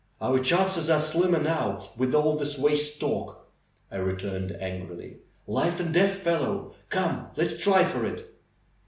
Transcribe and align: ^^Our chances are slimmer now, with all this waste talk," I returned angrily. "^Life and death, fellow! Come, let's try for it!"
^^Our 0.19 0.43
chances 0.43 0.89
are 0.89 0.99
slimmer 0.99 1.37
now, 1.39 1.91
with 1.95 2.15
all 2.15 2.35
this 2.35 2.57
waste 2.57 2.99
talk," 2.99 3.47
I 3.91 3.97
returned 3.97 4.51
angrily. 4.59 5.17
"^Life 5.47 5.79
and 5.79 5.93
death, 5.93 6.15
fellow! 6.15 6.73
Come, 6.89 7.27
let's 7.35 7.59
try 7.61 7.83
for 7.83 8.03
it!" 8.07 8.33